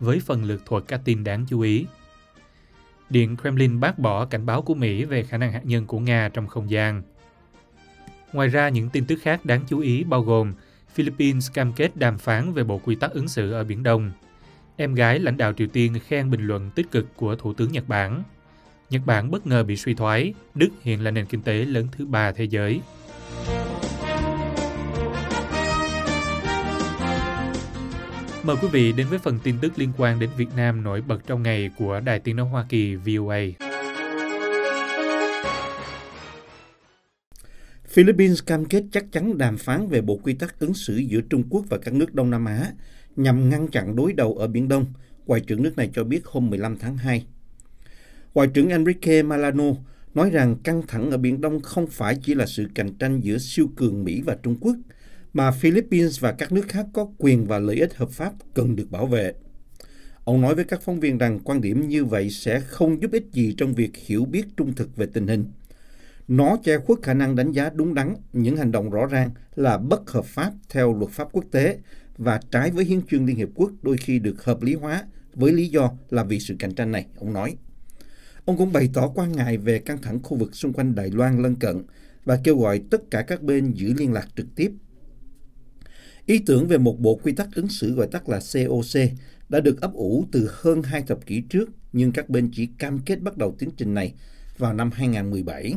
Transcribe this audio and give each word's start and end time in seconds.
với 0.00 0.20
phần 0.20 0.44
lược 0.44 0.66
thuật 0.66 0.84
các 0.88 1.00
tin 1.04 1.24
đáng 1.24 1.44
chú 1.48 1.60
ý. 1.60 1.86
Điện 3.10 3.36
Kremlin 3.36 3.80
bác 3.80 3.98
bỏ 3.98 4.24
cảnh 4.24 4.46
báo 4.46 4.62
của 4.62 4.74
Mỹ 4.74 5.04
về 5.04 5.22
khả 5.22 5.38
năng 5.38 5.52
hạt 5.52 5.62
nhân 5.64 5.86
của 5.86 5.98
Nga 5.98 6.28
trong 6.28 6.46
không 6.46 6.70
gian. 6.70 7.02
Ngoài 8.32 8.48
ra, 8.48 8.68
những 8.68 8.88
tin 8.90 9.06
tức 9.06 9.18
khác 9.22 9.44
đáng 9.44 9.64
chú 9.68 9.78
ý 9.78 10.04
bao 10.04 10.22
gồm 10.22 10.54
Philippines 10.94 11.52
cam 11.52 11.72
kết 11.72 11.96
đàm 11.96 12.18
phán 12.18 12.52
về 12.52 12.64
bộ 12.64 12.78
quy 12.78 12.94
tắc 12.94 13.10
ứng 13.10 13.28
xử 13.28 13.52
ở 13.52 13.64
Biển 13.64 13.82
Đông. 13.82 14.10
Em 14.76 14.94
gái 14.94 15.18
lãnh 15.18 15.36
đạo 15.36 15.52
Triều 15.52 15.66
Tiên 15.66 15.98
khen 16.06 16.30
bình 16.30 16.46
luận 16.46 16.70
tích 16.74 16.90
cực 16.90 17.16
của 17.16 17.36
Thủ 17.36 17.52
tướng 17.52 17.72
Nhật 17.72 17.88
Bản. 17.88 18.22
Nhật 18.90 19.02
Bản 19.06 19.30
bất 19.30 19.46
ngờ 19.46 19.64
bị 19.64 19.76
suy 19.76 19.94
thoái, 19.94 20.34
Đức 20.54 20.68
hiện 20.82 21.04
là 21.04 21.10
nền 21.10 21.26
kinh 21.26 21.42
tế 21.42 21.64
lớn 21.64 21.86
thứ 21.92 22.06
ba 22.06 22.32
thế 22.32 22.44
giới. 22.44 22.80
Mời 28.48 28.56
quý 28.62 28.68
vị 28.72 28.92
đến 28.92 29.06
với 29.10 29.18
phần 29.18 29.38
tin 29.42 29.54
tức 29.60 29.72
liên 29.76 29.92
quan 29.96 30.18
đến 30.18 30.30
Việt 30.36 30.48
Nam 30.56 30.82
nổi 30.82 31.02
bật 31.02 31.26
trong 31.26 31.42
ngày 31.42 31.70
của 31.78 32.00
Đài 32.00 32.18
Tiếng 32.18 32.36
Nói 32.36 32.48
Hoa 32.48 32.66
Kỳ 32.68 32.94
VOA. 32.94 33.38
Philippines 37.88 38.44
cam 38.46 38.64
kết 38.64 38.84
chắc 38.92 39.04
chắn 39.12 39.38
đàm 39.38 39.58
phán 39.58 39.88
về 39.88 40.00
bộ 40.00 40.16
quy 40.16 40.34
tắc 40.34 40.60
ứng 40.60 40.74
xử 40.74 40.96
giữa 40.96 41.20
Trung 41.30 41.42
Quốc 41.50 41.64
và 41.68 41.78
các 41.78 41.94
nước 41.94 42.14
Đông 42.14 42.30
Nam 42.30 42.44
Á 42.44 42.72
nhằm 43.16 43.48
ngăn 43.48 43.68
chặn 43.68 43.96
đối 43.96 44.12
đầu 44.12 44.34
ở 44.34 44.46
Biển 44.46 44.68
Đông, 44.68 44.86
Ngoại 45.26 45.40
trưởng 45.40 45.62
nước 45.62 45.76
này 45.76 45.90
cho 45.94 46.04
biết 46.04 46.20
hôm 46.24 46.50
15 46.50 46.76
tháng 46.76 46.96
2. 46.96 47.26
Ngoại 48.34 48.48
trưởng 48.54 48.68
Enrique 48.68 49.22
Malano 49.22 49.72
nói 50.14 50.30
rằng 50.30 50.56
căng 50.64 50.82
thẳng 50.88 51.10
ở 51.10 51.16
Biển 51.16 51.40
Đông 51.40 51.60
không 51.60 51.86
phải 51.86 52.18
chỉ 52.22 52.34
là 52.34 52.46
sự 52.46 52.66
cạnh 52.74 52.94
tranh 52.94 53.20
giữa 53.20 53.38
siêu 53.38 53.70
cường 53.76 54.04
Mỹ 54.04 54.22
và 54.22 54.36
Trung 54.42 54.56
Quốc, 54.60 54.76
mà 55.32 55.50
Philippines 55.50 56.20
và 56.20 56.32
các 56.32 56.52
nước 56.52 56.68
khác 56.68 56.86
có 56.92 57.08
quyền 57.18 57.46
và 57.46 57.58
lợi 57.58 57.76
ích 57.76 57.94
hợp 57.96 58.10
pháp 58.10 58.32
cần 58.54 58.76
được 58.76 58.90
bảo 58.90 59.06
vệ. 59.06 59.32
Ông 60.24 60.40
nói 60.40 60.54
với 60.54 60.64
các 60.64 60.82
phóng 60.82 61.00
viên 61.00 61.18
rằng 61.18 61.38
quan 61.44 61.60
điểm 61.60 61.88
như 61.88 62.04
vậy 62.04 62.30
sẽ 62.30 62.60
không 62.60 63.02
giúp 63.02 63.12
ích 63.12 63.26
gì 63.32 63.54
trong 63.56 63.74
việc 63.74 63.96
hiểu 63.96 64.24
biết 64.24 64.46
trung 64.56 64.74
thực 64.74 64.96
về 64.96 65.06
tình 65.12 65.26
hình. 65.26 65.44
Nó 66.28 66.56
che 66.64 66.78
khuất 66.78 66.98
khả 67.02 67.14
năng 67.14 67.36
đánh 67.36 67.52
giá 67.52 67.70
đúng 67.74 67.94
đắn 67.94 68.14
những 68.32 68.56
hành 68.56 68.72
động 68.72 68.90
rõ 68.90 69.06
ràng 69.06 69.30
là 69.56 69.78
bất 69.78 70.10
hợp 70.10 70.24
pháp 70.24 70.52
theo 70.68 70.98
luật 70.98 71.10
pháp 71.10 71.28
quốc 71.32 71.44
tế 71.50 71.78
và 72.18 72.40
trái 72.50 72.70
với 72.70 72.84
hiến 72.84 73.02
chương 73.02 73.26
Liên 73.26 73.36
Hiệp 73.36 73.48
Quốc 73.54 73.70
đôi 73.82 73.96
khi 73.96 74.18
được 74.18 74.44
hợp 74.44 74.62
lý 74.62 74.74
hóa 74.74 75.04
với 75.34 75.52
lý 75.52 75.68
do 75.68 75.90
là 76.10 76.24
vì 76.24 76.40
sự 76.40 76.56
cạnh 76.58 76.74
tranh 76.74 76.92
này, 76.92 77.06
ông 77.16 77.32
nói. 77.32 77.56
Ông 78.44 78.56
cũng 78.56 78.72
bày 78.72 78.90
tỏ 78.94 79.08
quan 79.08 79.32
ngại 79.32 79.58
về 79.58 79.78
căng 79.78 80.02
thẳng 80.02 80.22
khu 80.22 80.36
vực 80.36 80.54
xung 80.54 80.72
quanh 80.72 80.94
Đài 80.94 81.10
Loan 81.10 81.42
lân 81.42 81.54
cận 81.54 81.82
và 82.24 82.38
kêu 82.44 82.58
gọi 82.58 82.82
tất 82.90 83.10
cả 83.10 83.22
các 83.22 83.42
bên 83.42 83.72
giữ 83.72 83.94
liên 83.94 84.12
lạc 84.12 84.28
trực 84.36 84.46
tiếp 84.56 84.72
Ý 86.28 86.38
tưởng 86.38 86.68
về 86.68 86.78
một 86.78 87.00
bộ 87.00 87.20
quy 87.22 87.32
tắc 87.32 87.48
ứng 87.54 87.68
xử 87.68 87.94
gọi 87.94 88.06
tắt 88.06 88.28
là 88.28 88.40
COC 88.52 89.00
đã 89.48 89.60
được 89.60 89.80
ấp 89.80 89.92
ủ 89.92 90.24
từ 90.32 90.50
hơn 90.52 90.82
hai 90.82 91.02
thập 91.02 91.26
kỷ 91.26 91.40
trước, 91.40 91.70
nhưng 91.92 92.12
các 92.12 92.28
bên 92.28 92.50
chỉ 92.52 92.66
cam 92.66 92.98
kết 92.98 93.20
bắt 93.22 93.36
đầu 93.36 93.54
tiến 93.58 93.70
trình 93.76 93.94
này 93.94 94.14
vào 94.58 94.74
năm 94.74 94.90
2017. 94.90 95.74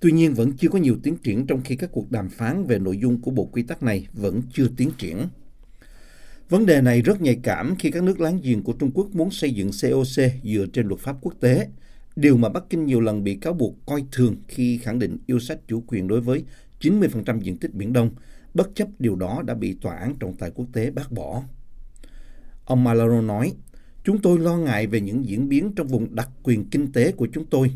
Tuy 0.00 0.12
nhiên 0.12 0.34
vẫn 0.34 0.52
chưa 0.52 0.68
có 0.68 0.78
nhiều 0.78 0.96
tiến 1.02 1.16
triển 1.16 1.46
trong 1.46 1.60
khi 1.64 1.76
các 1.76 1.90
cuộc 1.92 2.10
đàm 2.10 2.28
phán 2.28 2.64
về 2.64 2.78
nội 2.78 2.98
dung 2.98 3.20
của 3.20 3.30
bộ 3.30 3.44
quy 3.44 3.62
tắc 3.62 3.82
này 3.82 4.06
vẫn 4.12 4.42
chưa 4.52 4.66
tiến 4.76 4.90
triển. 4.98 5.18
Vấn 6.48 6.66
đề 6.66 6.80
này 6.80 7.02
rất 7.02 7.20
nhạy 7.20 7.40
cảm 7.42 7.74
khi 7.78 7.90
các 7.90 8.02
nước 8.02 8.20
láng 8.20 8.40
giềng 8.42 8.62
của 8.62 8.72
Trung 8.72 8.90
Quốc 8.94 9.14
muốn 9.14 9.30
xây 9.30 9.54
dựng 9.54 9.70
COC 9.82 10.24
dựa 10.44 10.66
trên 10.72 10.86
luật 10.86 11.00
pháp 11.00 11.16
quốc 11.20 11.34
tế, 11.40 11.68
điều 12.16 12.36
mà 12.36 12.48
Bắc 12.48 12.64
Kinh 12.70 12.86
nhiều 12.86 13.00
lần 13.00 13.24
bị 13.24 13.34
cáo 13.34 13.52
buộc 13.52 13.86
coi 13.86 14.04
thường 14.12 14.36
khi 14.48 14.78
khẳng 14.78 14.98
định 14.98 15.18
yêu 15.26 15.40
sách 15.40 15.58
chủ 15.68 15.84
quyền 15.86 16.08
đối 16.08 16.20
với 16.20 16.44
90% 16.80 17.40
diện 17.40 17.56
tích 17.56 17.74
Biển 17.74 17.92
Đông, 17.92 18.10
bất 18.54 18.70
chấp 18.74 18.88
điều 18.98 19.16
đó 19.16 19.42
đã 19.46 19.54
bị 19.54 19.74
Tòa 19.80 19.96
án 19.96 20.14
trọng 20.20 20.36
tài 20.36 20.50
quốc 20.50 20.66
tế 20.72 20.90
bác 20.90 21.12
bỏ. 21.12 21.42
Ông 22.64 22.84
Malaro 22.84 23.20
nói, 23.20 23.52
chúng 24.04 24.18
tôi 24.18 24.38
lo 24.38 24.56
ngại 24.56 24.86
về 24.86 25.00
những 25.00 25.26
diễn 25.26 25.48
biến 25.48 25.72
trong 25.76 25.86
vùng 25.86 26.14
đặc 26.14 26.28
quyền 26.42 26.64
kinh 26.64 26.92
tế 26.92 27.12
của 27.12 27.28
chúng 27.32 27.46
tôi. 27.46 27.70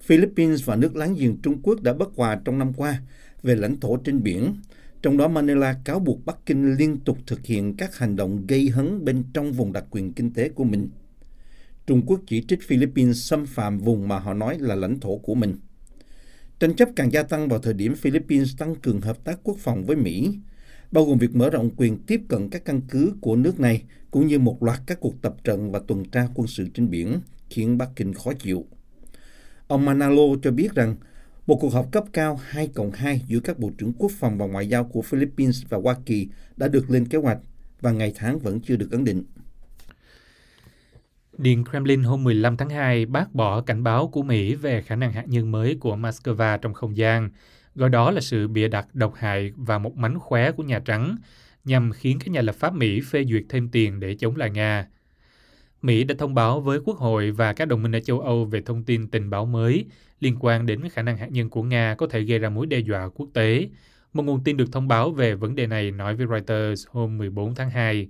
Philippines 0.00 0.64
và 0.64 0.76
nước 0.76 0.96
láng 0.96 1.14
giềng 1.14 1.36
Trung 1.42 1.62
Quốc 1.62 1.82
đã 1.82 1.92
bất 1.92 2.08
hòa 2.16 2.40
trong 2.44 2.58
năm 2.58 2.72
qua 2.72 3.00
về 3.42 3.54
lãnh 3.54 3.80
thổ 3.80 3.96
trên 3.96 4.22
biển, 4.22 4.54
trong 5.02 5.16
đó 5.16 5.28
Manila 5.28 5.80
cáo 5.84 5.98
buộc 5.98 6.26
Bắc 6.26 6.46
Kinh 6.46 6.74
liên 6.74 6.96
tục 6.96 7.18
thực 7.26 7.46
hiện 7.46 7.76
các 7.76 7.98
hành 7.98 8.16
động 8.16 8.46
gây 8.46 8.68
hấn 8.68 9.04
bên 9.04 9.24
trong 9.34 9.52
vùng 9.52 9.72
đặc 9.72 9.84
quyền 9.90 10.12
kinh 10.12 10.32
tế 10.32 10.48
của 10.48 10.64
mình. 10.64 10.88
Trung 11.86 12.02
Quốc 12.06 12.20
chỉ 12.26 12.44
trích 12.48 12.62
Philippines 12.62 13.16
xâm 13.16 13.46
phạm 13.46 13.78
vùng 13.78 14.08
mà 14.08 14.18
họ 14.18 14.34
nói 14.34 14.58
là 14.58 14.74
lãnh 14.74 15.00
thổ 15.00 15.18
của 15.18 15.34
mình. 15.34 15.54
Tranh 16.60 16.76
chấp 16.76 16.88
càng 16.96 17.12
gia 17.12 17.22
tăng 17.22 17.48
vào 17.48 17.58
thời 17.58 17.74
điểm 17.74 17.94
Philippines 17.94 18.56
tăng 18.58 18.74
cường 18.74 19.00
hợp 19.00 19.24
tác 19.24 19.38
quốc 19.42 19.56
phòng 19.58 19.84
với 19.84 19.96
Mỹ, 19.96 20.38
bao 20.92 21.04
gồm 21.04 21.18
việc 21.18 21.36
mở 21.36 21.50
rộng 21.50 21.70
quyền 21.76 21.98
tiếp 21.98 22.20
cận 22.28 22.48
các 22.50 22.64
căn 22.64 22.80
cứ 22.88 23.12
của 23.20 23.36
nước 23.36 23.60
này, 23.60 23.82
cũng 24.10 24.26
như 24.26 24.38
một 24.38 24.62
loạt 24.62 24.80
các 24.86 25.00
cuộc 25.00 25.22
tập 25.22 25.34
trận 25.44 25.70
và 25.70 25.78
tuần 25.78 26.04
tra 26.04 26.28
quân 26.34 26.46
sự 26.46 26.68
trên 26.74 26.90
biển, 26.90 27.20
khiến 27.50 27.78
Bắc 27.78 27.88
Kinh 27.96 28.14
khó 28.14 28.32
chịu. 28.32 28.64
Ông 29.68 29.84
Manalo 29.84 30.22
cho 30.42 30.50
biết 30.50 30.74
rằng 30.74 30.96
một 31.46 31.58
cuộc 31.60 31.72
họp 31.72 31.92
cấp 31.92 32.04
cao 32.12 32.40
2 32.42 32.68
cộng 32.68 32.90
2 32.90 33.22
giữa 33.28 33.40
các 33.40 33.58
bộ 33.58 33.70
trưởng 33.78 33.92
quốc 33.98 34.12
phòng 34.18 34.38
và 34.38 34.46
ngoại 34.46 34.68
giao 34.68 34.84
của 34.84 35.02
Philippines 35.02 35.62
và 35.68 35.78
Hoa 35.78 35.96
Kỳ 36.06 36.28
đã 36.56 36.68
được 36.68 36.90
lên 36.90 37.08
kế 37.08 37.18
hoạch 37.18 37.38
và 37.80 37.92
ngày 37.92 38.12
tháng 38.16 38.38
vẫn 38.38 38.60
chưa 38.60 38.76
được 38.76 38.90
ấn 38.90 39.04
định. 39.04 39.24
Điện 41.38 41.64
Kremlin 41.64 42.02
hôm 42.02 42.24
15 42.24 42.56
tháng 42.56 42.70
2 42.70 43.06
bác 43.06 43.34
bỏ 43.34 43.60
cảnh 43.60 43.82
báo 43.82 44.08
của 44.08 44.22
Mỹ 44.22 44.54
về 44.54 44.82
khả 44.82 44.96
năng 44.96 45.12
hạt 45.12 45.24
nhân 45.28 45.52
mới 45.52 45.76
của 45.80 45.96
Moscow 45.96 46.58
trong 46.58 46.74
không 46.74 46.96
gian, 46.96 47.30
gọi 47.74 47.90
đó 47.90 48.10
là 48.10 48.20
sự 48.20 48.48
bịa 48.48 48.68
đặt 48.68 48.94
độc 48.94 49.14
hại 49.14 49.52
và 49.56 49.78
một 49.78 49.96
mánh 49.96 50.18
khóe 50.18 50.52
của 50.52 50.62
Nhà 50.62 50.78
Trắng 50.78 51.16
nhằm 51.64 51.92
khiến 51.92 52.18
các 52.18 52.30
nhà 52.30 52.40
lập 52.40 52.54
pháp 52.54 52.74
Mỹ 52.74 53.00
phê 53.00 53.24
duyệt 53.24 53.42
thêm 53.48 53.68
tiền 53.68 54.00
để 54.00 54.14
chống 54.14 54.36
lại 54.36 54.50
Nga. 54.50 54.86
Mỹ 55.82 56.04
đã 56.04 56.14
thông 56.18 56.34
báo 56.34 56.60
với 56.60 56.78
Quốc 56.84 56.96
hội 56.96 57.30
và 57.30 57.52
các 57.52 57.68
đồng 57.68 57.82
minh 57.82 57.96
ở 57.96 58.00
châu 58.00 58.20
Âu 58.20 58.44
về 58.44 58.62
thông 58.62 58.84
tin 58.84 59.08
tình 59.08 59.30
báo 59.30 59.46
mới 59.46 59.84
liên 60.20 60.36
quan 60.40 60.66
đến 60.66 60.88
khả 60.88 61.02
năng 61.02 61.16
hạt 61.16 61.28
nhân 61.30 61.50
của 61.50 61.62
Nga 61.62 61.94
có 61.94 62.06
thể 62.06 62.20
gây 62.20 62.38
ra 62.38 62.50
mối 62.50 62.66
đe 62.66 62.78
dọa 62.78 63.08
quốc 63.08 63.28
tế. 63.34 63.68
Một 64.12 64.22
nguồn 64.22 64.44
tin 64.44 64.56
được 64.56 64.72
thông 64.72 64.88
báo 64.88 65.10
về 65.10 65.34
vấn 65.34 65.54
đề 65.54 65.66
này 65.66 65.90
nói 65.90 66.16
với 66.16 66.26
Reuters 66.26 66.86
hôm 66.88 67.18
14 67.18 67.54
tháng 67.54 67.70
2. 67.70 68.08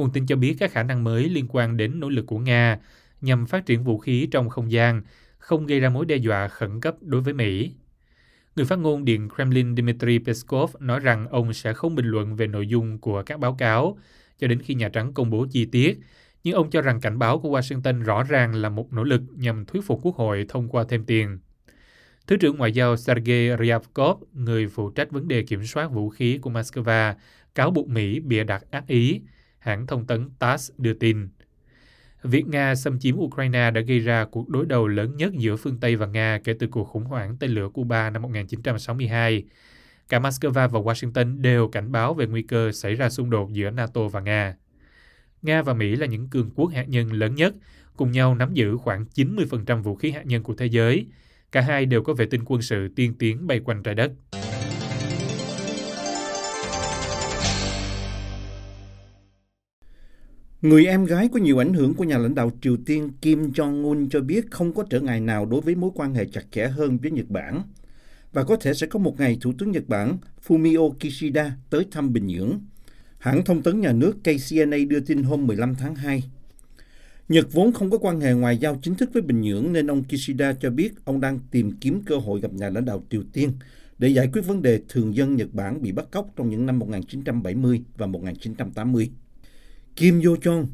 Nguồn 0.00 0.12
tin 0.12 0.26
cho 0.26 0.36
biết 0.36 0.56
các 0.58 0.72
khả 0.72 0.82
năng 0.82 1.04
mới 1.04 1.28
liên 1.28 1.46
quan 1.48 1.76
đến 1.76 2.00
nỗ 2.00 2.08
lực 2.08 2.26
của 2.26 2.38
Nga 2.38 2.78
nhằm 3.20 3.46
phát 3.46 3.66
triển 3.66 3.84
vũ 3.84 3.98
khí 3.98 4.28
trong 4.30 4.48
không 4.48 4.70
gian 4.70 5.02
không 5.38 5.66
gây 5.66 5.80
ra 5.80 5.88
mối 5.88 6.06
đe 6.06 6.16
dọa 6.16 6.48
khẩn 6.48 6.80
cấp 6.80 6.94
đối 7.00 7.20
với 7.20 7.34
Mỹ. 7.34 7.72
Người 8.56 8.66
phát 8.66 8.78
ngôn 8.78 9.04
Điện 9.04 9.28
Kremlin 9.28 9.76
Dmitry 9.76 10.18
Peskov 10.18 10.76
nói 10.80 11.00
rằng 11.00 11.28
ông 11.28 11.52
sẽ 11.52 11.72
không 11.72 11.94
bình 11.94 12.06
luận 12.06 12.36
về 12.36 12.46
nội 12.46 12.66
dung 12.66 12.98
của 12.98 13.22
các 13.22 13.40
báo 13.40 13.54
cáo 13.54 13.98
cho 14.38 14.46
đến 14.46 14.60
khi 14.62 14.74
Nhà 14.74 14.88
Trắng 14.88 15.12
công 15.14 15.30
bố 15.30 15.46
chi 15.50 15.64
tiết, 15.64 15.98
nhưng 16.44 16.54
ông 16.54 16.70
cho 16.70 16.82
rằng 16.82 17.00
cảnh 17.00 17.18
báo 17.18 17.38
của 17.38 17.58
Washington 17.58 18.02
rõ 18.02 18.22
ràng 18.22 18.54
là 18.54 18.68
một 18.68 18.92
nỗ 18.92 19.04
lực 19.04 19.22
nhằm 19.36 19.64
thuyết 19.66 19.84
phục 19.84 20.00
Quốc 20.02 20.16
hội 20.16 20.46
thông 20.48 20.68
qua 20.68 20.84
thêm 20.88 21.04
tiền. 21.04 21.38
Thứ 22.26 22.36
trưởng 22.36 22.56
Ngoại 22.56 22.72
giao 22.72 22.96
Sergei 22.96 23.56
Ryabkov, 23.60 24.22
người 24.32 24.68
phụ 24.68 24.90
trách 24.90 25.10
vấn 25.10 25.28
đề 25.28 25.42
kiểm 25.42 25.66
soát 25.66 25.90
vũ 25.90 26.08
khí 26.08 26.38
của 26.38 26.50
Moscow, 26.50 27.14
cáo 27.54 27.70
buộc 27.70 27.88
Mỹ 27.88 28.20
bịa 28.20 28.44
đặt 28.44 28.64
ác 28.70 28.86
ý, 28.86 29.20
hãng 29.60 29.86
thông 29.86 30.06
tấn 30.06 30.30
TASS 30.38 30.70
đưa 30.78 30.92
tin. 30.92 31.28
Việc 32.22 32.46
Nga 32.46 32.74
xâm 32.74 32.98
chiếm 32.98 33.18
Ukraine 33.18 33.70
đã 33.70 33.80
gây 33.80 33.98
ra 33.98 34.24
cuộc 34.24 34.48
đối 34.48 34.66
đầu 34.66 34.88
lớn 34.88 35.16
nhất 35.16 35.32
giữa 35.32 35.56
phương 35.56 35.80
Tây 35.80 35.96
và 35.96 36.06
Nga 36.06 36.38
kể 36.44 36.54
từ 36.58 36.66
cuộc 36.66 36.84
khủng 36.84 37.04
hoảng 37.04 37.36
tên 37.40 37.50
lửa 37.50 37.68
Cuba 37.68 38.10
năm 38.10 38.22
1962. 38.22 39.44
Cả 40.08 40.18
Moscow 40.18 40.50
và 40.50 40.66
Washington 40.66 41.40
đều 41.40 41.68
cảnh 41.68 41.92
báo 41.92 42.14
về 42.14 42.26
nguy 42.26 42.42
cơ 42.42 42.72
xảy 42.72 42.94
ra 42.94 43.10
xung 43.10 43.30
đột 43.30 43.52
giữa 43.52 43.70
NATO 43.70 44.08
và 44.08 44.20
Nga. 44.20 44.54
Nga 45.42 45.62
và 45.62 45.74
Mỹ 45.74 45.96
là 45.96 46.06
những 46.06 46.28
cường 46.28 46.50
quốc 46.54 46.70
hạt 46.72 46.88
nhân 46.88 47.12
lớn 47.12 47.34
nhất, 47.34 47.54
cùng 47.96 48.10
nhau 48.10 48.34
nắm 48.34 48.54
giữ 48.54 48.76
khoảng 48.76 49.04
90% 49.14 49.82
vũ 49.82 49.94
khí 49.94 50.10
hạt 50.10 50.26
nhân 50.26 50.42
của 50.42 50.54
thế 50.54 50.66
giới. 50.66 51.06
Cả 51.52 51.60
hai 51.60 51.86
đều 51.86 52.02
có 52.02 52.12
vệ 52.14 52.26
tinh 52.26 52.42
quân 52.46 52.62
sự 52.62 52.88
tiên 52.96 53.14
tiến 53.18 53.46
bay 53.46 53.60
quanh 53.60 53.82
trái 53.82 53.94
đất. 53.94 54.12
Người 60.62 60.86
em 60.86 61.04
gái 61.04 61.28
có 61.32 61.40
nhiều 61.40 61.58
ảnh 61.58 61.74
hưởng 61.74 61.94
của 61.94 62.04
nhà 62.04 62.18
lãnh 62.18 62.34
đạo 62.34 62.50
Triều 62.62 62.76
Tiên 62.86 63.10
Kim 63.20 63.50
Jong-un 63.50 64.08
cho 64.10 64.20
biết 64.20 64.50
không 64.50 64.74
có 64.74 64.84
trở 64.90 65.00
ngại 65.00 65.20
nào 65.20 65.46
đối 65.46 65.60
với 65.60 65.74
mối 65.74 65.90
quan 65.94 66.14
hệ 66.14 66.24
chặt 66.24 66.42
chẽ 66.50 66.66
hơn 66.66 66.98
với 66.98 67.10
Nhật 67.10 67.28
Bản. 67.28 67.62
Và 68.32 68.44
có 68.44 68.56
thể 68.56 68.74
sẽ 68.74 68.86
có 68.86 68.98
một 68.98 69.20
ngày 69.20 69.38
Thủ 69.40 69.52
tướng 69.58 69.70
Nhật 69.70 69.88
Bản 69.88 70.18
Fumio 70.46 70.92
Kishida 70.92 71.52
tới 71.70 71.86
thăm 71.90 72.12
Bình 72.12 72.26
Nhưỡng. 72.26 72.60
Hãng 73.18 73.44
thông 73.44 73.62
tấn 73.62 73.80
nhà 73.80 73.92
nước 73.92 74.16
KCNA 74.22 74.76
đưa 74.88 75.00
tin 75.00 75.22
hôm 75.22 75.46
15 75.46 75.74
tháng 75.74 75.94
2. 75.94 76.24
Nhật 77.28 77.52
vốn 77.52 77.72
không 77.72 77.90
có 77.90 77.98
quan 77.98 78.20
hệ 78.20 78.32
ngoại 78.32 78.58
giao 78.58 78.78
chính 78.82 78.94
thức 78.94 79.10
với 79.12 79.22
Bình 79.22 79.40
Nhưỡng 79.40 79.72
nên 79.72 79.90
ông 79.90 80.04
Kishida 80.04 80.52
cho 80.52 80.70
biết 80.70 80.92
ông 81.04 81.20
đang 81.20 81.38
tìm 81.50 81.72
kiếm 81.80 82.02
cơ 82.06 82.16
hội 82.16 82.40
gặp 82.40 82.52
nhà 82.52 82.70
lãnh 82.70 82.84
đạo 82.84 83.02
Triều 83.10 83.22
Tiên 83.32 83.52
để 83.98 84.08
giải 84.08 84.28
quyết 84.32 84.42
vấn 84.46 84.62
đề 84.62 84.80
thường 84.88 85.14
dân 85.16 85.36
Nhật 85.36 85.48
Bản 85.52 85.82
bị 85.82 85.92
bắt 85.92 86.10
cóc 86.10 86.30
trong 86.36 86.50
những 86.50 86.66
năm 86.66 86.78
1970 86.78 87.82
và 87.96 88.06
1980. 88.06 89.10
Kim 89.96 90.20
Yo 90.20 90.30
Jong, 90.34 90.66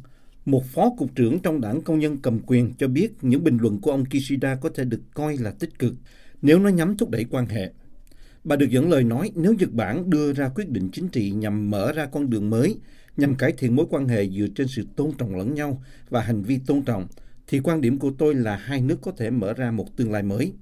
một 0.44 0.64
phó 0.66 0.90
cục 0.98 1.14
trưởng 1.14 1.38
trong 1.38 1.60
đảng 1.60 1.82
công 1.82 1.98
nhân 1.98 2.16
cầm 2.22 2.38
quyền 2.46 2.72
cho 2.78 2.88
biết 2.88 3.12
những 3.22 3.44
bình 3.44 3.58
luận 3.60 3.80
của 3.80 3.90
ông 3.90 4.04
Kishida 4.04 4.54
có 4.54 4.68
thể 4.74 4.84
được 4.84 5.00
coi 5.14 5.36
là 5.36 5.50
tích 5.50 5.78
cực 5.78 5.94
nếu 6.42 6.58
nó 6.58 6.68
nhắm 6.68 6.96
thúc 6.96 7.10
đẩy 7.10 7.24
quan 7.24 7.46
hệ. 7.46 7.72
Bà 8.44 8.56
được 8.56 8.70
dẫn 8.70 8.90
lời 8.90 9.04
nói 9.04 9.30
nếu 9.34 9.54
Nhật 9.54 9.72
Bản 9.72 10.10
đưa 10.10 10.32
ra 10.32 10.48
quyết 10.48 10.68
định 10.68 10.88
chính 10.92 11.08
trị 11.08 11.30
nhằm 11.30 11.70
mở 11.70 11.92
ra 11.92 12.06
con 12.06 12.30
đường 12.30 12.50
mới, 12.50 12.76
nhằm 13.16 13.34
cải 13.34 13.52
thiện 13.52 13.76
mối 13.76 13.86
quan 13.90 14.08
hệ 14.08 14.28
dựa 14.28 14.46
trên 14.54 14.68
sự 14.68 14.86
tôn 14.96 15.12
trọng 15.18 15.36
lẫn 15.36 15.54
nhau 15.54 15.82
và 16.08 16.20
hành 16.20 16.42
vi 16.42 16.58
tôn 16.66 16.82
trọng, 16.82 17.06
thì 17.46 17.60
quan 17.60 17.80
điểm 17.80 17.98
của 17.98 18.10
tôi 18.18 18.34
là 18.34 18.56
hai 18.56 18.80
nước 18.80 18.98
có 19.02 19.12
thể 19.12 19.30
mở 19.30 19.52
ra 19.52 19.70
một 19.70 19.96
tương 19.96 20.12
lai 20.12 20.22
mới. 20.22 20.52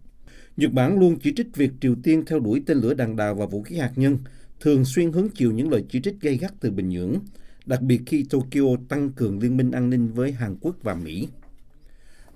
Nhật 0.57 0.73
Bản 0.73 0.99
luôn 0.99 1.19
chỉ 1.23 1.33
trích 1.37 1.57
việc 1.57 1.71
Triều 1.81 1.95
Tiên 2.03 2.25
theo 2.27 2.41
đuổi 2.41 2.63
tên 2.67 2.79
lửa 2.79 2.95
đạn 2.95 3.17
đạo 3.17 3.35
và 3.35 3.47
vũ 3.47 3.63
khí 3.63 3.77
hạt 3.77 3.93
nhân, 3.97 4.19
thường 4.61 4.85
xuyên 4.85 5.13
hứng 5.13 5.29
chịu 5.29 5.53
những 5.53 5.71
lời 5.71 5.85
chỉ 5.89 6.01
trích 6.01 6.21
gay 6.21 6.37
gắt 6.37 6.53
từ 6.61 6.71
Bình 6.71 6.89
Nhưỡng, 6.89 7.19
đặc 7.67 7.83
biệt 7.83 8.03
khi 8.07 8.27
Tokyo 8.31 8.77
tăng 8.89 9.13
cường 9.13 9.39
liên 9.39 9.57
minh 9.57 9.71
an 9.71 9.91
ninh 9.91 10.13
với 10.13 10.33
Hàn 10.33 10.57
Quốc 10.61 10.77
và 10.83 10.95
Mỹ. 10.95 11.29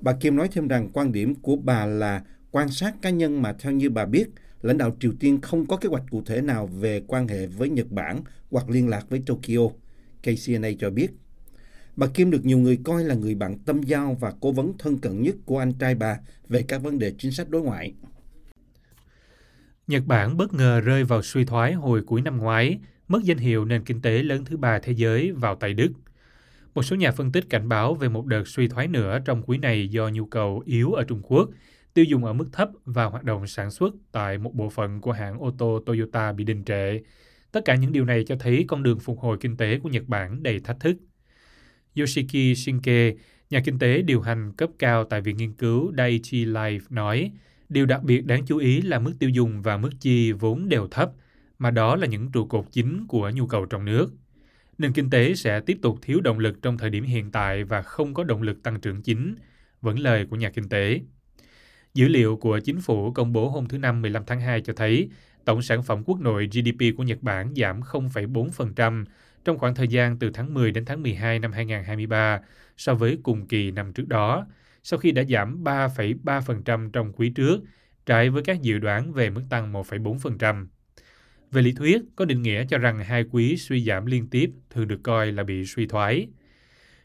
Bà 0.00 0.12
Kim 0.12 0.36
nói 0.36 0.48
thêm 0.52 0.68
rằng 0.68 0.88
quan 0.92 1.12
điểm 1.12 1.34
của 1.34 1.56
bà 1.56 1.86
là 1.86 2.22
quan 2.50 2.68
sát 2.68 2.94
cá 3.02 3.10
nhân 3.10 3.42
mà 3.42 3.52
theo 3.52 3.72
như 3.72 3.90
bà 3.90 4.04
biết, 4.04 4.28
lãnh 4.62 4.78
đạo 4.78 4.96
Triều 5.00 5.12
Tiên 5.20 5.40
không 5.40 5.66
có 5.66 5.76
kế 5.76 5.88
hoạch 5.88 6.04
cụ 6.10 6.22
thể 6.26 6.40
nào 6.40 6.66
về 6.66 7.02
quan 7.06 7.28
hệ 7.28 7.46
với 7.46 7.68
Nhật 7.68 7.90
Bản 7.90 8.20
hoặc 8.50 8.70
liên 8.70 8.88
lạc 8.88 9.10
với 9.10 9.22
Tokyo, 9.26 9.68
KCNA 10.22 10.68
cho 10.78 10.90
biết. 10.90 11.10
Bà 11.96 12.06
Kim 12.06 12.30
được 12.30 12.44
nhiều 12.44 12.58
người 12.58 12.78
coi 12.84 13.04
là 13.04 13.14
người 13.14 13.34
bạn 13.34 13.58
tâm 13.58 13.82
giao 13.82 14.16
và 14.20 14.32
cố 14.40 14.52
vấn 14.52 14.72
thân 14.78 14.98
cận 14.98 15.22
nhất 15.22 15.34
của 15.44 15.58
anh 15.58 15.72
trai 15.72 15.94
bà 15.94 16.18
về 16.48 16.62
các 16.62 16.82
vấn 16.82 16.98
đề 16.98 17.12
chính 17.18 17.32
sách 17.32 17.50
đối 17.50 17.62
ngoại. 17.62 17.94
Nhật 19.86 20.06
Bản 20.06 20.36
bất 20.36 20.54
ngờ 20.54 20.80
rơi 20.80 21.04
vào 21.04 21.22
suy 21.22 21.44
thoái 21.44 21.72
hồi 21.72 22.02
cuối 22.06 22.22
năm 22.22 22.36
ngoái, 22.36 22.78
mất 23.08 23.22
danh 23.22 23.38
hiệu 23.38 23.64
nền 23.64 23.84
kinh 23.84 24.00
tế 24.00 24.22
lớn 24.22 24.44
thứ 24.44 24.56
ba 24.56 24.78
thế 24.78 24.92
giới 24.92 25.32
vào 25.32 25.54
tay 25.54 25.74
Đức. 25.74 25.92
Một 26.74 26.82
số 26.82 26.96
nhà 26.96 27.12
phân 27.12 27.32
tích 27.32 27.50
cảnh 27.50 27.68
báo 27.68 27.94
về 27.94 28.08
một 28.08 28.26
đợt 28.26 28.48
suy 28.48 28.68
thoái 28.68 28.86
nữa 28.86 29.18
trong 29.24 29.42
quý 29.42 29.58
này 29.58 29.88
do 29.88 30.08
nhu 30.08 30.26
cầu 30.26 30.62
yếu 30.66 30.92
ở 30.92 31.04
Trung 31.04 31.22
Quốc, 31.22 31.50
tiêu 31.94 32.04
dùng 32.04 32.24
ở 32.24 32.32
mức 32.32 32.48
thấp 32.52 32.70
và 32.84 33.04
hoạt 33.04 33.24
động 33.24 33.46
sản 33.46 33.70
xuất 33.70 33.94
tại 34.12 34.38
một 34.38 34.54
bộ 34.54 34.70
phận 34.70 35.00
của 35.00 35.12
hãng 35.12 35.38
ô 35.38 35.50
tô 35.58 35.82
Toyota 35.86 36.32
bị 36.32 36.44
đình 36.44 36.64
trệ. 36.64 37.00
Tất 37.52 37.64
cả 37.64 37.74
những 37.74 37.92
điều 37.92 38.04
này 38.04 38.24
cho 38.24 38.36
thấy 38.36 38.64
con 38.68 38.82
đường 38.82 38.98
phục 38.98 39.20
hồi 39.20 39.36
kinh 39.40 39.56
tế 39.56 39.78
của 39.78 39.88
Nhật 39.88 40.08
Bản 40.08 40.42
đầy 40.42 40.60
thách 40.60 40.80
thức. 40.80 40.96
Yoshiki 41.98 42.56
Shinke, 42.56 43.12
nhà 43.50 43.60
kinh 43.64 43.78
tế 43.78 44.02
điều 44.02 44.20
hành 44.20 44.52
cấp 44.52 44.70
cao 44.78 45.04
tại 45.04 45.20
Viện 45.20 45.36
Nghiên 45.36 45.52
cứu 45.52 45.92
Daiichi 45.96 46.44
Life 46.44 46.80
nói, 46.90 47.30
điều 47.68 47.86
đặc 47.86 48.02
biệt 48.02 48.26
đáng 48.26 48.46
chú 48.46 48.56
ý 48.58 48.80
là 48.80 48.98
mức 48.98 49.12
tiêu 49.18 49.30
dùng 49.30 49.62
và 49.62 49.76
mức 49.76 49.90
chi 50.00 50.32
vốn 50.32 50.68
đều 50.68 50.88
thấp, 50.88 51.12
mà 51.58 51.70
đó 51.70 51.96
là 51.96 52.06
những 52.06 52.32
trụ 52.32 52.46
cột 52.46 52.64
chính 52.72 53.06
của 53.06 53.30
nhu 53.34 53.46
cầu 53.46 53.66
trong 53.66 53.84
nước. 53.84 54.10
Nền 54.78 54.92
kinh 54.92 55.10
tế 55.10 55.34
sẽ 55.34 55.60
tiếp 55.60 55.78
tục 55.82 55.98
thiếu 56.02 56.20
động 56.20 56.38
lực 56.38 56.62
trong 56.62 56.78
thời 56.78 56.90
điểm 56.90 57.04
hiện 57.04 57.30
tại 57.30 57.64
và 57.64 57.82
không 57.82 58.14
có 58.14 58.24
động 58.24 58.42
lực 58.42 58.62
tăng 58.62 58.80
trưởng 58.80 59.02
chính, 59.02 59.34
vẫn 59.80 59.98
lời 59.98 60.26
của 60.30 60.36
nhà 60.36 60.50
kinh 60.50 60.68
tế. 60.68 61.00
Dữ 61.94 62.08
liệu 62.08 62.36
của 62.36 62.58
chính 62.58 62.80
phủ 62.80 63.12
công 63.12 63.32
bố 63.32 63.48
hôm 63.48 63.68
thứ 63.68 63.78
Năm 63.78 64.02
15 64.02 64.22
tháng 64.26 64.40
2 64.40 64.60
cho 64.60 64.72
thấy 64.72 65.10
tổng 65.44 65.62
sản 65.62 65.82
phẩm 65.82 66.02
quốc 66.04 66.20
nội 66.20 66.48
GDP 66.52 66.96
của 66.96 67.02
Nhật 67.02 67.22
Bản 67.22 67.54
giảm 67.56 67.80
0,4% 67.80 69.04
trong 69.44 69.58
khoảng 69.58 69.74
thời 69.74 69.88
gian 69.88 70.18
từ 70.18 70.30
tháng 70.30 70.54
10 70.54 70.70
đến 70.70 70.84
tháng 70.84 71.02
12 71.02 71.38
năm 71.38 71.52
2023 71.52 72.40
so 72.76 72.94
với 72.94 73.18
cùng 73.22 73.46
kỳ 73.46 73.70
năm 73.70 73.92
trước 73.92 74.08
đó, 74.08 74.46
sau 74.82 74.98
khi 74.98 75.12
đã 75.12 75.22
giảm 75.24 75.64
3,3% 75.64 76.90
trong 76.90 77.12
quý 77.12 77.30
trước, 77.30 77.60
trái 78.06 78.30
với 78.30 78.42
các 78.42 78.62
dự 78.62 78.78
đoán 78.78 79.12
về 79.12 79.30
mức 79.30 79.42
tăng 79.50 79.72
1,4%. 79.72 80.66
Về 81.50 81.62
lý 81.62 81.72
thuyết, 81.72 82.02
có 82.16 82.24
định 82.24 82.42
nghĩa 82.42 82.64
cho 82.68 82.78
rằng 82.78 82.98
hai 82.98 83.24
quý 83.30 83.56
suy 83.56 83.84
giảm 83.84 84.06
liên 84.06 84.26
tiếp 84.26 84.50
thường 84.70 84.88
được 84.88 85.00
coi 85.02 85.32
là 85.32 85.44
bị 85.44 85.66
suy 85.66 85.86
thoái. 85.86 86.28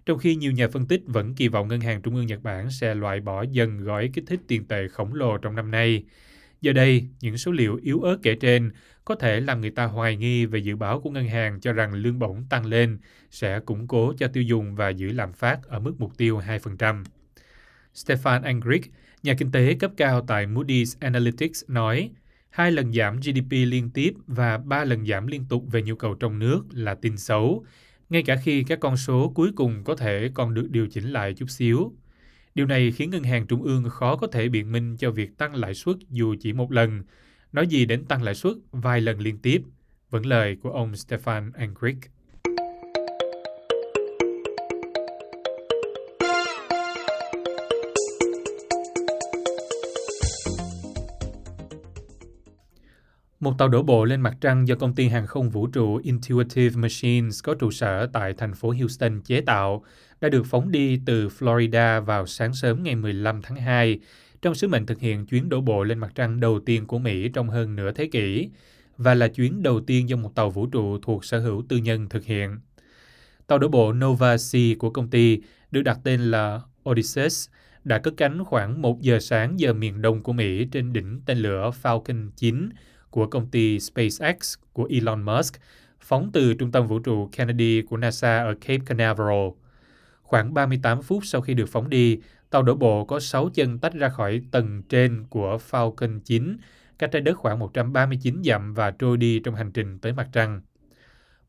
Trong 0.06 0.18
khi 0.18 0.36
nhiều 0.36 0.52
nhà 0.52 0.68
phân 0.68 0.88
tích 0.88 1.02
vẫn 1.06 1.36
kỳ 1.36 1.48
vọng 1.48 1.68
Ngân 1.68 1.82
hàng 1.82 2.02
Trung 2.02 2.16
ương 2.16 2.26
Nhật 2.26 2.44
Bản 2.44 2.72
sẽ 2.72 2.96
loại 2.96 3.20
bỏ 3.20 3.46
dần 3.52 3.84
gói 3.84 4.10
kích 4.14 4.24
thích 4.28 4.40
tiền 4.48 4.66
tệ 4.66 4.88
khổng 4.88 5.14
lồ 5.14 5.38
trong 5.38 5.56
năm 5.56 5.72
nay. 5.72 6.04
Giờ 6.62 6.74
đây, 6.74 7.08
những 7.22 7.38
số 7.38 7.52
liệu 7.52 7.80
yếu 7.84 8.00
ớt 8.00 8.18
kể 8.24 8.36
trên 8.36 8.72
có 9.06 9.16
thể 9.16 9.40
làm 9.40 9.62
người 9.62 9.72
ta 9.72 9.86
hoài 9.86 10.16
nghi 10.16 10.46
về 10.46 10.60
dự 10.60 10.76
báo 10.76 11.02
của 11.02 11.10
ngân 11.10 11.28
hàng 11.28 11.60
cho 11.60 11.74
rằng 11.74 11.94
lương 11.94 12.20
bổng 12.20 12.46
tăng 12.50 12.66
lên 12.66 12.98
sẽ 13.32 13.60
củng 13.60 13.88
cố 13.88 14.14
cho 14.18 14.28
tiêu 14.28 14.44
dùng 14.44 14.76
và 14.76 14.90
giữ 14.90 15.12
lạm 15.12 15.34
phát 15.34 15.64
ở 15.64 15.80
mức 15.80 15.94
mục 16.00 16.18
tiêu 16.18 16.42
2%. 16.48 17.04
Stefan 17.94 18.44
Angrick, 18.44 18.94
nhà 19.24 19.34
kinh 19.38 19.52
tế 19.52 19.74
cấp 19.74 19.92
cao 19.98 20.26
tại 20.28 20.48
Moody's 20.48 20.96
Analytics 21.00 21.64
nói, 21.68 22.12
hai 22.54 22.72
lần 22.72 22.94
giảm 22.94 23.20
GDP 23.20 23.52
liên 23.52 23.90
tiếp 23.90 24.14
và 24.28 24.58
ba 24.58 24.84
lần 24.84 25.06
giảm 25.06 25.28
liên 25.28 25.46
tục 25.50 25.64
về 25.72 25.82
nhu 25.82 25.96
cầu 25.96 26.16
trong 26.16 26.40
nước 26.40 26.62
là 26.72 26.96
tin 26.96 27.18
xấu, 27.18 27.66
ngay 28.10 28.24
cả 28.24 28.36
khi 28.44 28.64
các 28.64 28.80
con 28.80 28.98
số 28.98 29.32
cuối 29.36 29.52
cùng 29.56 29.84
có 29.84 29.96
thể 29.96 30.30
còn 30.34 30.54
được 30.54 30.68
điều 30.72 30.88
chỉnh 30.88 31.10
lại 31.10 31.34
chút 31.34 31.50
xíu. 31.50 31.94
Điều 32.56 32.66
này 32.66 32.92
khiến 32.92 33.10
ngân 33.10 33.24
hàng 33.24 33.48
trung 33.48 33.64
ương 33.64 33.90
khó 33.90 34.16
có 34.16 34.28
thể 34.28 34.50
biện 34.50 34.72
minh 34.72 34.98
cho 34.98 35.12
việc 35.12 35.38
tăng 35.38 35.56
lãi 35.56 35.74
suất 35.74 35.96
dù 36.10 36.36
chỉ 36.40 36.54
một 36.54 36.72
lần, 36.72 37.04
nói 37.52 37.68
gì 37.68 37.86
đến 37.86 38.06
tăng 38.06 38.24
lãi 38.24 38.36
suất 38.36 38.54
vài 38.72 39.02
lần 39.02 39.20
liên 39.20 39.38
tiếp, 39.38 39.62
vẫn 40.10 40.26
lời 40.26 40.56
của 40.56 40.70
ông 40.70 40.92
Stefan 40.92 41.52
Angrick. 41.54 42.12
Một 53.44 53.58
tàu 53.58 53.68
đổ 53.68 53.84
bộ 53.84 54.06
lên 54.06 54.22
mặt 54.22 54.38
trăng 54.42 54.68
do 54.68 54.76
công 54.76 54.96
ty 54.96 55.08
hàng 55.08 55.28
không 55.28 55.50
vũ 55.50 55.68
trụ 55.68 56.00
Intuitive 56.04 56.76
Machines 56.76 57.44
có 57.44 57.54
trụ 57.54 57.72
sở 57.72 58.08
tại 58.14 58.34
thành 58.34 58.54
phố 58.54 58.74
Houston 58.80 59.22
chế 59.22 59.42
tạo, 59.42 59.84
đã 60.22 60.30
được 60.30 60.46
phóng 60.46 60.72
đi 60.72 61.00
từ 61.06 61.28
Florida 61.28 62.02
vào 62.02 62.26
sáng 62.26 62.54
sớm 62.54 62.84
ngày 62.84 62.96
15 62.96 63.42
tháng 63.42 63.58
2 63.58 64.00
trong 64.42 64.56
sứ 64.56 64.68
mệnh 64.68 64.86
thực 64.86 65.00
hiện 65.00 65.26
chuyến 65.26 65.50
đổ 65.50 65.62
bộ 65.62 65.84
lên 65.84 66.00
mặt 66.00 66.12
trăng 66.16 66.40
đầu 66.40 66.60
tiên 66.60 66.88
của 66.88 67.00
Mỹ 67.00 67.30
trong 67.34 67.50
hơn 67.50 67.76
nửa 67.76 67.92
thế 67.92 68.06
kỷ, 68.06 68.50
và 68.98 69.14
là 69.14 69.28
chuyến 69.28 69.64
đầu 69.64 69.82
tiên 69.82 70.10
do 70.10 70.16
một 70.16 70.36
tàu 70.36 70.50
vũ 70.50 70.66
trụ 70.66 70.98
thuộc 71.02 71.26
sở 71.26 71.40
hữu 71.40 71.64
tư 71.70 71.78
nhân 71.78 72.10
thực 72.10 72.26
hiện. 72.26 72.58
Tàu 73.48 73.60
đổ 73.60 73.68
bộ 73.68 73.94
Nova 73.94 74.36
C 74.38 74.80
của 74.80 74.90
công 74.90 75.10
ty 75.10 75.40
được 75.72 75.82
đặt 75.82 76.00
tên 76.04 76.22
là 76.22 76.62
Odysseus 76.90 77.50
đã 77.84 77.98
cất 77.98 78.14
cánh 78.18 78.44
khoảng 78.44 78.82
1 78.82 79.02
giờ 79.02 79.20
sáng 79.20 79.60
giờ 79.60 79.74
miền 79.74 80.02
đông 80.02 80.24
của 80.24 80.34
Mỹ 80.34 80.66
trên 80.72 80.94
đỉnh 80.94 81.22
tên 81.26 81.38
lửa 81.38 81.72
Falcon 81.84 82.30
9 82.36 82.70
của 83.14 83.28
công 83.28 83.48
ty 83.48 83.80
SpaceX 83.80 84.54
của 84.74 84.88
Elon 84.90 85.24
Musk 85.24 85.54
phóng 86.00 86.30
từ 86.34 86.54
trung 86.54 86.72
tâm 86.72 86.88
vũ 86.88 87.00
trụ 87.00 87.30
Kennedy 87.32 87.82
của 87.82 87.98
NASA 87.98 88.44
ở 88.44 88.54
Cape 88.54 88.84
Canaveral. 88.86 89.48
Khoảng 90.22 90.54
38 90.54 91.02
phút 91.02 91.26
sau 91.26 91.42
khi 91.42 91.54
được 91.54 91.70
phóng 91.70 91.90
đi, 91.90 92.18
tàu 92.50 92.64
đổ 92.64 92.76
bộ 92.76 93.06
có 93.06 93.20
6 93.20 93.50
chân 93.54 93.80
tách 93.80 93.94
ra 93.94 94.10
khỏi 94.10 94.42
tầng 94.52 94.84
trên 94.90 95.24
của 95.30 95.58
Falcon 95.70 96.20
9, 96.20 96.58
cách 97.00 97.12
trái 97.12 97.22
đất 97.22 97.38
khoảng 97.38 97.60
139 97.60 98.42
dặm 98.46 98.74
và 98.74 98.92
trôi 98.92 99.18
đi 99.18 99.40
trong 99.40 99.56
hành 99.56 99.72
trình 99.72 100.00
tới 100.00 100.14
mặt 100.14 100.30
trăng. 100.32 100.62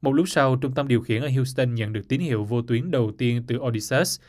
Một 0.03 0.13
lúc 0.13 0.29
sau, 0.29 0.57
trung 0.57 0.73
tâm 0.75 0.89
điều 0.89 1.01
khiển 1.01 1.23
ở 1.23 1.29
Houston 1.29 1.75
nhận 1.75 1.93
được 1.93 2.09
tín 2.09 2.21
hiệu 2.21 2.45
vô 2.45 2.63
tuyến 2.63 2.91
đầu 2.91 3.13
tiên 3.19 3.45
từ 3.47 3.59
Odysseus, 3.59 4.21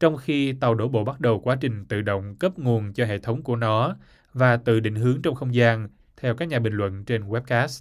trong 0.00 0.16
khi 0.16 0.52
tàu 0.52 0.74
đổ 0.74 0.88
bộ 0.88 1.04
bắt 1.04 1.20
đầu 1.20 1.40
quá 1.40 1.56
trình 1.60 1.84
tự 1.84 2.02
động 2.02 2.34
cấp 2.34 2.58
nguồn 2.58 2.92
cho 2.92 3.04
hệ 3.04 3.18
thống 3.18 3.42
của 3.42 3.56
nó 3.56 3.96
và 4.32 4.56
tự 4.56 4.80
định 4.80 4.94
hướng 4.94 5.22
trong 5.22 5.34
không 5.34 5.54
gian, 5.54 5.88
theo 6.16 6.34
các 6.34 6.48
nhà 6.48 6.58
bình 6.58 6.72
luận 6.72 7.04
trên 7.04 7.22
webcast. 7.22 7.80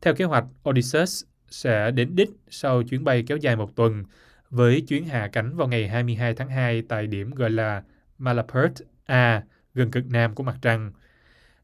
Theo 0.00 0.14
kế 0.14 0.24
hoạch, 0.24 0.44
Odysseus 0.68 1.24
sẽ 1.48 1.90
đến 1.90 2.16
đích 2.16 2.30
sau 2.50 2.82
chuyến 2.82 3.04
bay 3.04 3.24
kéo 3.26 3.36
dài 3.36 3.56
một 3.56 3.76
tuần, 3.76 4.04
với 4.50 4.80
chuyến 4.80 5.04
hạ 5.04 5.28
cánh 5.32 5.56
vào 5.56 5.68
ngày 5.68 5.88
22 5.88 6.34
tháng 6.34 6.48
2 6.48 6.82
tại 6.82 7.06
điểm 7.06 7.30
gọi 7.30 7.50
là 7.50 7.82
Malapert 8.18 8.72
A, 9.06 9.42
gần 9.74 9.90
cực 9.90 10.06
nam 10.06 10.34
của 10.34 10.42
mặt 10.42 10.56
trăng. 10.62 10.92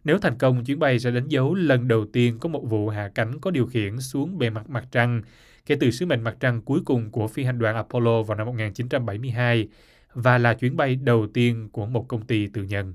Nếu 0.04 0.18
thành 0.18 0.38
công, 0.38 0.64
chuyến 0.64 0.78
bay 0.78 0.98
sẽ 0.98 1.10
đánh 1.10 1.28
dấu 1.28 1.54
lần 1.54 1.88
đầu 1.88 2.06
tiên 2.12 2.38
có 2.38 2.48
một 2.48 2.62
vụ 2.68 2.88
hạ 2.88 3.10
cánh 3.14 3.40
có 3.40 3.50
điều 3.50 3.66
khiển 3.66 4.00
xuống 4.00 4.38
bề 4.38 4.50
mặt 4.50 4.70
mặt 4.70 4.84
trăng 4.90 5.22
kể 5.68 5.76
từ 5.80 5.90
sứ 5.90 6.06
mệnh 6.06 6.24
mặt 6.24 6.36
trăng 6.40 6.62
cuối 6.62 6.80
cùng 6.84 7.10
của 7.10 7.28
phi 7.28 7.44
hành 7.44 7.58
đoàn 7.58 7.76
Apollo 7.76 8.22
vào 8.22 8.38
năm 8.38 8.46
1972 8.46 9.68
và 10.14 10.38
là 10.38 10.54
chuyến 10.54 10.76
bay 10.76 10.96
đầu 10.96 11.26
tiên 11.34 11.68
của 11.72 11.86
một 11.86 12.08
công 12.08 12.26
ty 12.26 12.46
tư 12.46 12.62
nhân. 12.62 12.94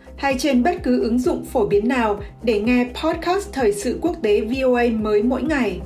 hay 0.21 0.35
trên 0.39 0.63
bất 0.63 0.75
cứ 0.83 1.01
ứng 1.01 1.19
dụng 1.19 1.45
phổ 1.45 1.67
biến 1.67 1.87
nào 1.87 2.23
để 2.43 2.61
nghe 2.61 2.91
podcast 3.03 3.53
Thời 3.53 3.73
sự 3.73 3.99
quốc 4.01 4.15
tế 4.23 4.41
VOA 4.41 4.83
mới 4.99 5.23
mỗi 5.23 5.43
ngày. 5.43 5.81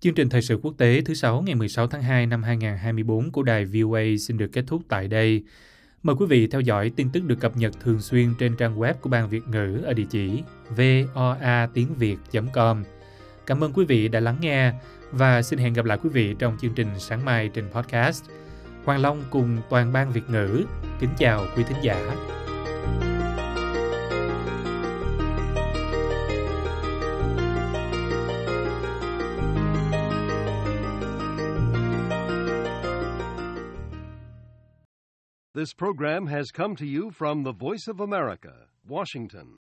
Chương 0.00 0.14
trình 0.14 0.28
thời 0.28 0.42
sự 0.42 0.60
quốc 0.62 0.74
tế 0.78 1.00
thứ 1.04 1.14
sáu 1.14 1.42
ngày 1.42 1.54
16 1.54 1.86
tháng 1.86 2.02
2 2.02 2.26
năm 2.26 2.42
2024 2.42 3.32
của 3.32 3.42
đài 3.42 3.64
VOA 3.64 4.02
xin 4.20 4.38
được 4.38 4.48
kết 4.52 4.64
thúc 4.66 4.82
tại 4.88 5.08
đây. 5.08 5.44
Mời 6.02 6.16
quý 6.18 6.26
vị 6.26 6.46
theo 6.46 6.60
dõi 6.60 6.90
tin 6.96 7.08
tức 7.12 7.24
được 7.24 7.40
cập 7.40 7.56
nhật 7.56 7.80
thường 7.80 8.00
xuyên 8.00 8.34
trên 8.38 8.56
trang 8.56 8.78
web 8.78 8.94
của 8.94 9.10
Ban 9.10 9.28
Việt 9.28 9.42
ngữ 9.48 9.82
ở 9.84 9.92
địa 9.92 10.06
chỉ 10.10 10.42
voa 10.76 11.68
tiếng 11.74 11.94
com 12.52 12.84
Cảm 13.46 13.64
ơn 13.64 13.72
quý 13.72 13.84
vị 13.84 14.08
đã 14.08 14.20
lắng 14.20 14.36
nghe 14.40 14.72
và 15.12 15.42
xin 15.42 15.58
hẹn 15.58 15.72
gặp 15.72 15.84
lại 15.84 15.98
quý 16.02 16.10
vị 16.12 16.34
trong 16.38 16.56
chương 16.60 16.74
trình 16.74 16.88
sáng 16.98 17.24
mai 17.24 17.48
trên 17.48 17.70
podcast. 17.70 18.24
Hoàng 18.84 19.00
Long 19.00 19.22
cùng 19.30 19.58
toàn 19.70 19.92
ban 19.92 20.12
Việt 20.12 20.30
ngữ 20.30 20.64
kính 21.00 21.10
chào 21.18 21.46
quý 21.56 21.64
thính 21.68 21.76
giả. 21.82 22.16
This 35.54 35.72
program 35.78 36.26
has 36.26 36.46
come 36.54 36.74
to 36.74 36.84
you 36.84 37.10
from 37.18 37.44
the 37.44 37.52
Voice 37.52 37.86
of 37.86 38.00
America, 38.00 38.52
Washington. 38.88 39.56